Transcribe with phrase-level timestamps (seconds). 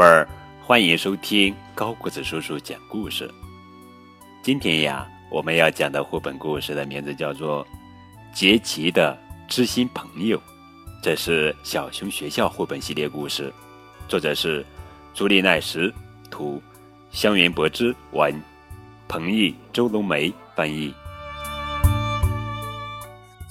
[0.00, 0.26] 贝儿，
[0.62, 3.30] 欢迎收听高个子叔叔讲故事。
[4.42, 7.62] 今天呀，我们要讲的绘本故事的名字叫做
[8.32, 9.14] 《杰奇的
[9.46, 10.38] 知心朋友》，
[11.02, 13.52] 这是小熊学校绘本系列故事，
[14.08, 14.64] 作者是
[15.12, 15.92] 朱丽奈什，
[16.30, 16.62] 图
[17.10, 18.42] 香园博之文，
[19.06, 20.94] 彭毅、周龙梅翻译。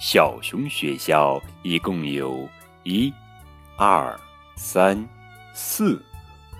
[0.00, 2.48] 小熊学校一共有
[2.84, 3.12] 一、
[3.76, 4.16] 二、
[4.54, 5.04] 三、
[5.52, 6.00] 四、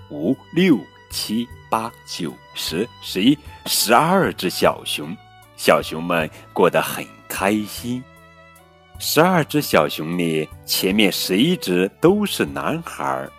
[0.09, 0.79] 五、六、
[1.09, 5.15] 七、八、九、十、十一、十二只小熊，
[5.55, 8.03] 小熊们过得很开心。
[8.99, 13.31] 十二只小熊里，前面十一只都是男孩儿，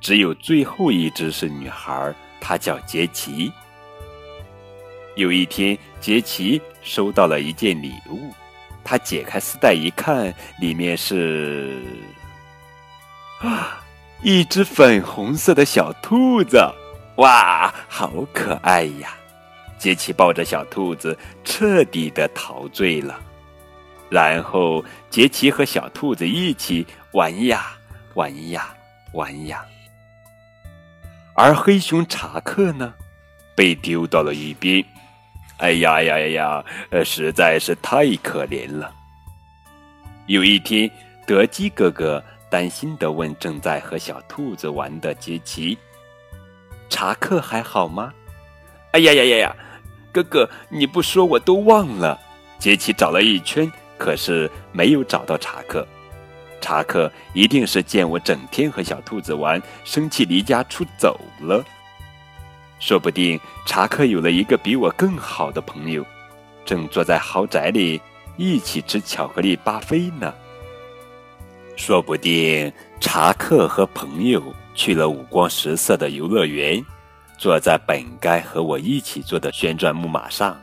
[0.00, 3.52] 只有最后一只是女孩儿，她叫杰奇。
[5.16, 8.32] 有一天，杰奇收到了一件礼物。
[8.84, 11.80] 他解开丝带一看，里面是
[13.40, 13.81] 啊，
[14.22, 16.56] 一只粉红色的小兔子，
[17.16, 19.14] 哇，好可爱呀！
[19.78, 23.18] 杰奇抱着小兔子，彻底的陶醉了。
[24.08, 27.72] 然后，杰奇和小兔子一起玩呀
[28.14, 28.72] 玩呀
[29.12, 29.64] 玩呀。
[31.34, 32.94] 而黑熊查克呢，
[33.56, 34.84] 被丢到了一边。
[35.56, 36.64] 哎呀呀呀呀！
[36.90, 38.92] 呃，实在是太可怜了。
[40.26, 40.88] 有一天，
[41.26, 45.78] 德基哥哥担心的问正在和小兔子玩的杰奇
[46.90, 48.12] ：“查克还好吗
[48.92, 49.56] ？”“哎呀呀呀呀！
[50.12, 52.20] 哥哥，你不说我都忘了。”
[52.60, 55.88] 杰奇找了一圈，可是没有找到查克。
[56.60, 61.64] 查克一定是见我整天和小兔子玩，生气离家出走了。
[62.78, 66.04] 说不定查克有了一个比我更好的朋友，
[66.66, 67.98] 正坐在豪宅里
[68.36, 70.34] 一起吃巧克力巴菲呢。
[71.76, 74.42] 说不定查克和朋友
[74.74, 76.84] 去了五光十色的游乐园，
[77.38, 80.56] 坐在本该和我一起坐的旋转木马上，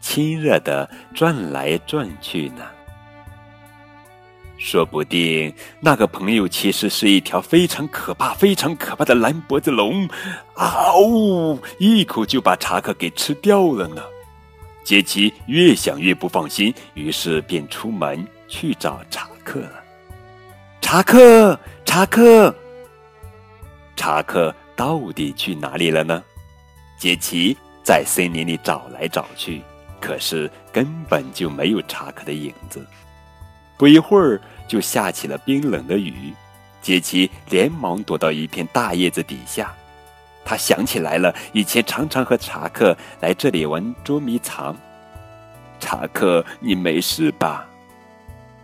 [0.00, 2.64] 亲热的转来转去呢。
[4.58, 10.08] 说不定那个朋友其实是一条非常可怕、非常可怕的蓝脖子龙，
[10.54, 11.58] 啊呜！
[11.78, 14.02] 一口就把查克给吃掉了呢。
[14.82, 19.85] 杰奇越想越不放心，于是便出门去找查克了。
[20.88, 22.54] 查克，查克，
[23.96, 26.22] 查克到底去哪里了呢？
[26.96, 29.60] 杰奇在森林里找来找去，
[30.00, 32.86] 可是根本就没有查克的影子。
[33.76, 36.32] 不一会儿，就下起了冰冷的雨。
[36.80, 39.74] 杰奇连忙躲到一片大叶子底下。
[40.44, 44.76] 他想起来了，以前常常和查克来这里玩捉迷藏。
[45.80, 47.66] 查克，你没事吧？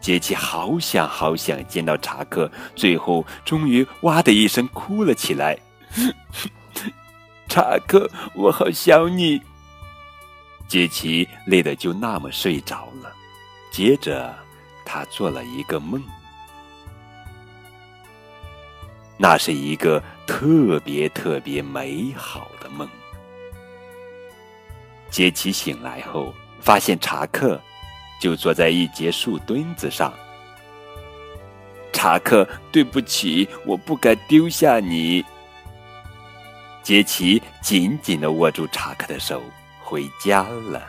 [0.02, 5.58] 杰奇好想好想见到查克，最后终于哇的一声哭了起来。
[7.48, 9.40] 查克，我好想你。
[10.68, 13.10] 杰奇累得就那么睡着了。
[13.70, 14.34] 接着。
[14.84, 16.02] 他做了一个梦，
[19.16, 22.86] 那是一个特别特别美好的梦。
[25.08, 27.58] 杰奇醒来后，发现查克
[28.22, 30.14] 就坐在一节树墩子上。
[31.92, 35.24] 查克，对不起，我不该丢下你。
[36.84, 39.42] 杰奇紧紧的握住查克的手，
[39.82, 40.80] 回家了。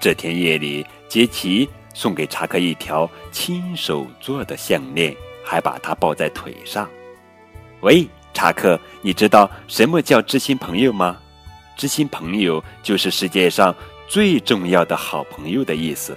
[0.00, 1.70] 这天夜里，杰奇。
[1.94, 5.14] 送给查克一条亲手做的项链，
[5.44, 6.88] 还把它抱在腿上。
[7.82, 11.18] 喂，查克，你知道什么叫知心朋友吗？
[11.76, 13.74] 知心朋友就是世界上
[14.08, 16.16] 最重要的好朋友的意思。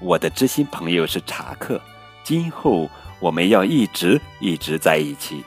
[0.00, 1.80] 我的知心朋友是查克，
[2.22, 2.88] 今后
[3.18, 5.44] 我们要一直一直在一起。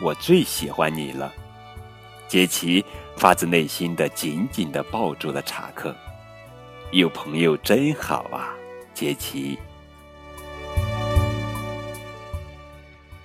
[0.00, 1.32] 我最喜欢你了。
[2.26, 2.84] 杰奇
[3.16, 5.94] 发自内心的紧紧的抱住了查克。
[6.90, 8.54] 有朋友真好啊，
[8.92, 9.58] 杰奇！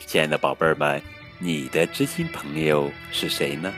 [0.05, 1.01] 亲爱的宝贝儿们，
[1.39, 3.73] 你的知心朋友是谁呢？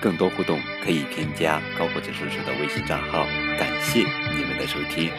[0.00, 3.24] 更多互动可以添加高个子叔叔的微信账号。
[3.58, 4.00] 感谢
[4.34, 5.10] 你们的收听。